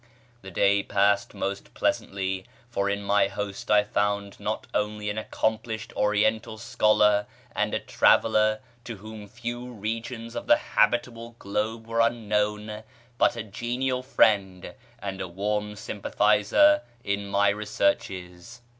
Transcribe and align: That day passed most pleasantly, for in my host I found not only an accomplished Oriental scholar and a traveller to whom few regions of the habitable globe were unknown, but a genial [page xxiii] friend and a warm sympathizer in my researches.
That 0.41 0.55
day 0.55 0.81
passed 0.81 1.35
most 1.35 1.75
pleasantly, 1.75 2.47
for 2.71 2.89
in 2.89 3.03
my 3.03 3.27
host 3.27 3.69
I 3.69 3.83
found 3.83 4.39
not 4.39 4.65
only 4.73 5.11
an 5.11 5.19
accomplished 5.19 5.93
Oriental 5.95 6.57
scholar 6.57 7.27
and 7.55 7.75
a 7.75 7.79
traveller 7.79 8.61
to 8.85 8.97
whom 8.97 9.27
few 9.27 9.71
regions 9.71 10.35
of 10.35 10.47
the 10.47 10.57
habitable 10.57 11.35
globe 11.37 11.85
were 11.85 12.01
unknown, 12.01 12.81
but 13.19 13.35
a 13.35 13.43
genial 13.43 14.01
[page 14.01 14.07
xxiii] 14.07 14.15
friend 14.15 14.75
and 14.97 15.21
a 15.21 15.27
warm 15.27 15.75
sympathizer 15.75 16.81
in 17.03 17.27
my 17.27 17.49
researches. 17.49 18.63